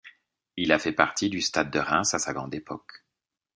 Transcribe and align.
Il 0.57 0.71
a 0.71 0.79
fait 0.79 0.93
partie 0.93 1.29
du 1.29 1.41
Stade 1.41 1.69
de 1.69 1.77
Reims 1.77 2.15
à 2.15 2.17
sa 2.17 2.33
grande 2.33 2.55
époque. 2.55 3.05